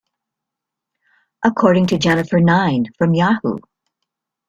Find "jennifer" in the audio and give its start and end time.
1.99-2.39